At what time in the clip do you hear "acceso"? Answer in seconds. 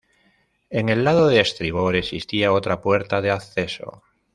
3.29-4.01